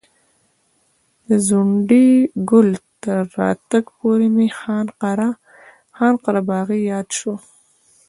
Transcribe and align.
د 1.27 1.29
ځونډي 1.47 2.07
ګل 2.49 2.69
تر 3.03 3.21
راتګ 3.39 3.85
پورې 3.97 4.27
مې 4.35 4.47
خان 5.99 6.15
قره 6.23 6.41
باغي 6.51 6.79
یاد 6.91 7.07
شو. 7.17 7.33